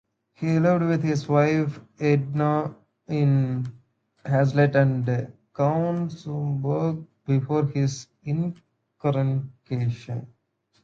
[0.33, 2.73] He lived with his wife, Edna,
[3.07, 3.71] in
[4.25, 5.05] Hazlet and
[5.53, 9.45] Keansburg before his incarceration.